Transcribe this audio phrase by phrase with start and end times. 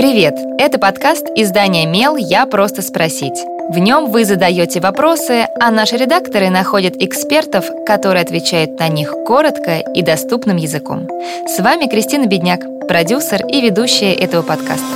[0.00, 0.34] Привет!
[0.56, 2.16] Это подкаст издания «Мел.
[2.16, 3.38] Я просто спросить».
[3.68, 9.80] В нем вы задаете вопросы, а наши редакторы находят экспертов, которые отвечают на них коротко
[9.80, 11.06] и доступным языком.
[11.46, 14.86] С вами Кристина Бедняк, продюсер и ведущая этого подкаста.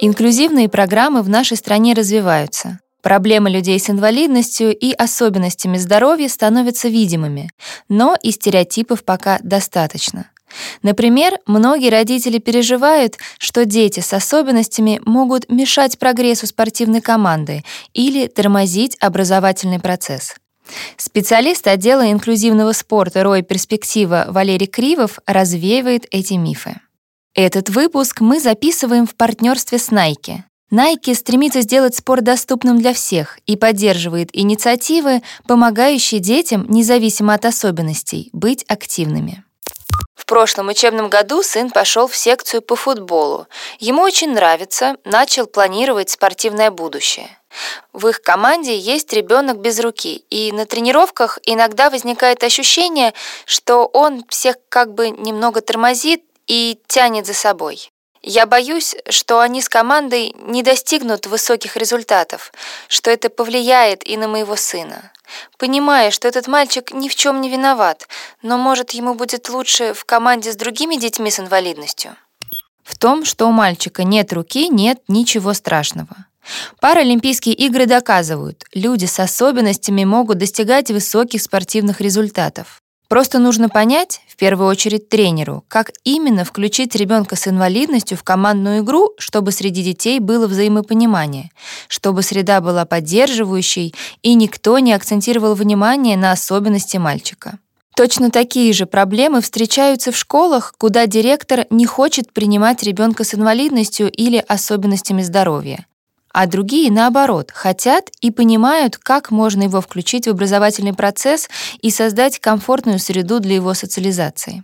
[0.00, 2.80] Инклюзивные программы в нашей стране развиваются.
[3.06, 7.52] Проблемы людей с инвалидностью и особенностями здоровья становятся видимыми,
[7.88, 10.28] но и стереотипов пока достаточно.
[10.82, 17.62] Например, многие родители переживают, что дети с особенностями могут мешать прогрессу спортивной команды
[17.94, 20.34] или тормозить образовательный процесс.
[20.96, 26.80] Специалист отдела инклюзивного спорта «Рой Перспектива» Валерий Кривов развеивает эти мифы.
[27.36, 30.40] Этот выпуск мы записываем в партнерстве с Nike.
[30.72, 38.30] Nike стремится сделать спорт доступным для всех и поддерживает инициативы, помогающие детям, независимо от особенностей,
[38.32, 39.44] быть активными.
[40.16, 43.46] В прошлом учебном году сын пошел в секцию по футболу.
[43.78, 47.28] Ему очень нравится, начал планировать спортивное будущее.
[47.92, 54.24] В их команде есть ребенок без руки, и на тренировках иногда возникает ощущение, что он
[54.28, 57.92] всех как бы немного тормозит и тянет за собой.
[58.28, 62.52] Я боюсь, что они с командой не достигнут высоких результатов,
[62.88, 65.12] что это повлияет и на моего сына.
[65.58, 68.08] Понимая, что этот мальчик ни в чем не виноват,
[68.42, 72.16] но, может, ему будет лучше в команде с другими детьми с инвалидностью.
[72.82, 76.26] В том, что у мальчика нет руки, нет ничего страшного.
[76.80, 82.82] Паралимпийские игры доказывают, люди с особенностями могут достигать высоких спортивных результатов.
[83.08, 88.80] Просто нужно понять, в первую очередь тренеру, как именно включить ребенка с инвалидностью в командную
[88.80, 91.50] игру, чтобы среди детей было взаимопонимание,
[91.88, 97.58] чтобы среда была поддерживающей и никто не акцентировал внимание на особенности мальчика.
[97.94, 104.10] Точно такие же проблемы встречаются в школах, куда директор не хочет принимать ребенка с инвалидностью
[104.10, 105.86] или особенностями здоровья
[106.36, 111.48] а другие, наоборот, хотят и понимают, как можно его включить в образовательный процесс
[111.80, 114.62] и создать комфортную среду для его социализации.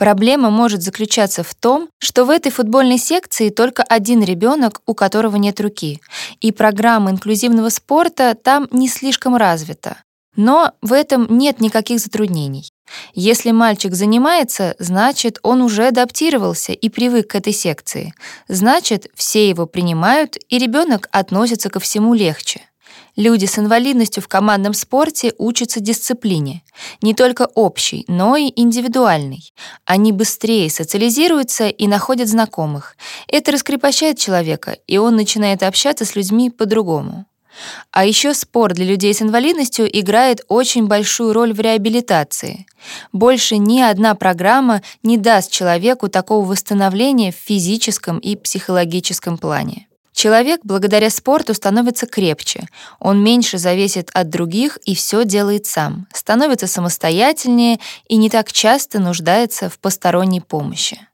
[0.00, 5.36] Проблема может заключаться в том, что в этой футбольной секции только один ребенок, у которого
[5.36, 6.00] нет руки,
[6.40, 9.98] и программа инклюзивного спорта там не слишком развита.
[10.34, 12.68] Но в этом нет никаких затруднений.
[13.14, 18.14] Если мальчик занимается, значит, он уже адаптировался и привык к этой секции.
[18.48, 22.62] Значит, все его принимают, и ребенок относится ко всему легче.
[23.16, 26.62] Люди с инвалидностью в командном спорте учатся дисциплине,
[27.00, 29.54] не только общей, но и индивидуальной.
[29.86, 32.94] Они быстрее социализируются и находят знакомых.
[33.26, 37.24] Это раскрепощает человека, и он начинает общаться с людьми по-другому.
[37.90, 42.66] А еще спорт для людей с инвалидностью играет очень большую роль в реабилитации.
[43.12, 49.86] Больше ни одна программа не даст человеку такого восстановления в физическом и психологическом плане.
[50.16, 52.68] Человек благодаря спорту становится крепче,
[52.98, 58.98] он меньше зависит от других и все делает сам, становится самостоятельнее и не так часто
[58.98, 61.05] нуждается в посторонней помощи.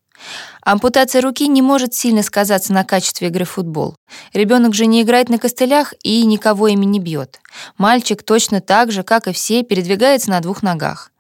[0.63, 3.97] Ампутация руки не может сильно сказаться на качестве игры в футбол.
[4.33, 7.41] Ребенок же не играет на костылях и никого ими не бьет.
[7.79, 11.11] Мальчик точно так же, как и все, передвигается на двух ногах.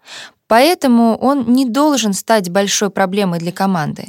[0.46, 4.08] Поэтому он не должен стать большой проблемой для команды.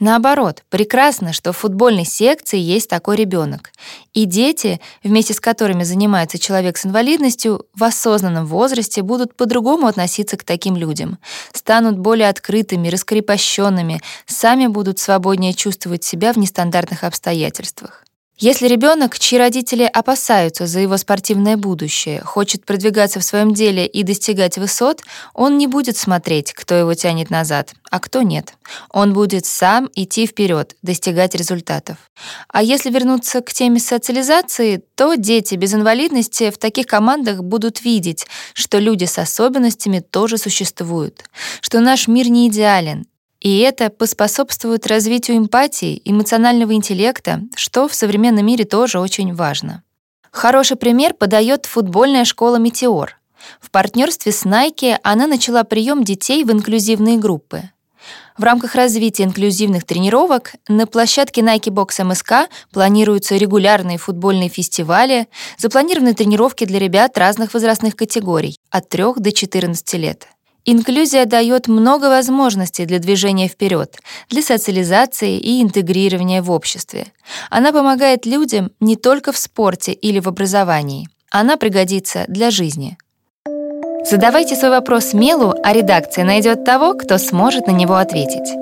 [0.00, 3.70] Наоборот, прекрасно, что в футбольной секции есть такой ребенок.
[4.12, 10.36] И дети, вместе с которыми занимается человек с инвалидностью, в осознанном возрасте будут по-другому относиться
[10.36, 11.18] к таким людям,
[11.52, 18.04] станут более открытыми, раскрепощенными, сами будут свободнее чувствовать себя в нестандартных обстоятельствах.
[18.36, 24.02] Если ребенок, чьи родители опасаются за его спортивное будущее, хочет продвигаться в своем деле и
[24.02, 25.02] достигать высот,
[25.34, 28.54] он не будет смотреть, кто его тянет назад, а кто нет.
[28.90, 31.96] Он будет сам идти вперед, достигать результатов.
[32.48, 38.26] А если вернуться к теме социализации, то дети без инвалидности в таких командах будут видеть,
[38.52, 41.22] что люди с особенностями тоже существуют,
[41.60, 43.06] что наш мир не идеален,
[43.44, 49.82] и это поспособствует развитию эмпатии, эмоционального интеллекта, что в современном мире тоже очень важно.
[50.30, 53.20] Хороший пример подает футбольная школа «Метеор».
[53.60, 57.64] В партнерстве с Nike она начала прием детей в инклюзивные группы.
[58.38, 66.14] В рамках развития инклюзивных тренировок на площадке Nike Box MSK планируются регулярные футбольные фестивали, запланированы
[66.14, 70.28] тренировки для ребят разных возрастных категорий от 3 до 14 лет.
[70.66, 73.98] Инклюзия дает много возможностей для движения вперед,
[74.30, 77.06] для социализации и интегрирования в обществе.
[77.50, 81.08] Она помогает людям не только в спорте или в образовании.
[81.30, 82.96] Она пригодится для жизни.
[84.08, 88.54] Задавайте свой вопрос Мелу, а редакция найдет того, кто сможет на него ответить.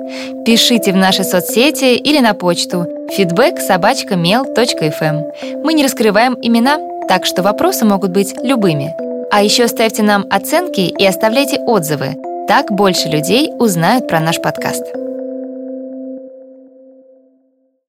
[0.45, 2.85] Пишите в наши соцсети или на почту
[3.17, 5.61] feedback mail.fm.
[5.63, 9.12] Мы не раскрываем имена, так что вопросы могут быть любыми.
[9.35, 12.17] А еще ставьте нам оценки и оставляйте отзывы.
[12.47, 14.85] Так больше людей узнают про наш подкаст.